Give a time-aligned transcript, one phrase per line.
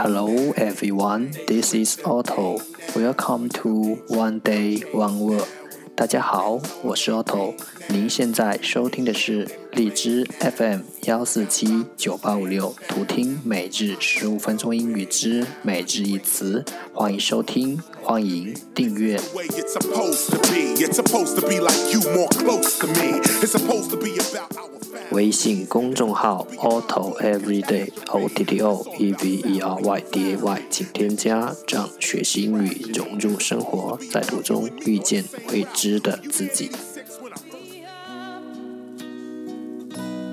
[0.00, 2.60] Hello everyone, this is Otto.
[2.94, 5.42] Welcome to One Day One Word.
[5.96, 7.52] 大家好，我是 Otto。
[7.88, 10.82] 您现在收听的是荔枝 FM。
[11.04, 16.62] 幺四七九八五六，图听每日十五分钟英语之每日一词，
[16.92, 19.18] 欢迎收听，欢迎订阅。
[25.10, 30.36] 微信公众号 a u t o Everyday，O T T O E V E R Y D A
[30.36, 36.70] Y，请添加，让学习英语融入生活，在途中遇见未知的自己。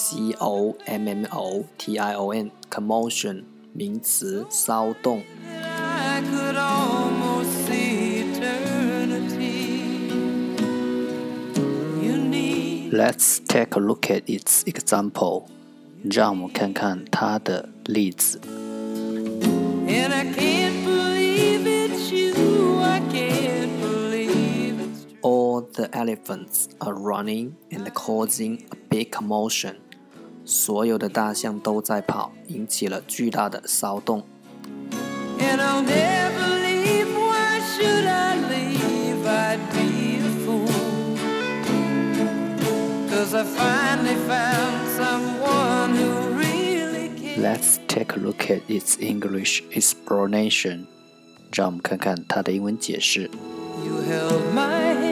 [0.00, 1.46] C O M M O
[1.80, 5.22] T I O N，commotion，名词，骚动。
[12.90, 15.44] Let's take a look at its example。
[16.10, 18.40] 让我们看看它的例子。
[18.48, 23.81] And I can't believe it's you, I can't
[25.74, 29.76] the elephants are running and causing a big commotion.
[30.44, 34.24] 所有的大象都在跑引起了巨大的骚动
[35.38, 35.62] and
[47.42, 50.86] Let's take a look at its English explanation.
[51.54, 53.30] 让我们看看它的英文解释。
[53.84, 55.11] You held my hand.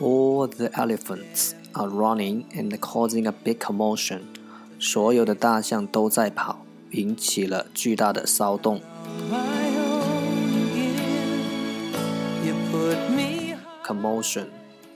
[0.00, 4.20] All the elephants are running and causing a big commotion.
[4.78, 6.60] 所有的大象都在跑，
[6.92, 8.80] 引起了巨大的骚动。
[13.84, 14.46] Commotion,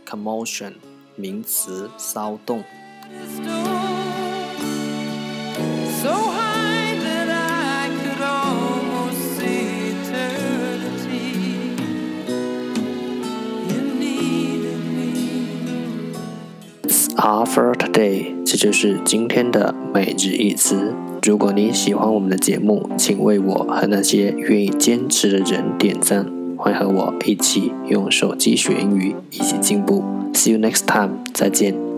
[0.09, 0.75] commotion，
[1.17, 2.63] 名词，骚动。
[6.03, 6.40] So
[17.23, 20.95] Offer today，这就是今天的每日一词。
[21.23, 26.25] 如果你喜欢我们的节目，请为我和那些愿意坚持的人点赞，
[26.57, 30.03] 欢迎和我一起用手机学英语，一起进步。
[30.33, 31.90] See you next time，再见。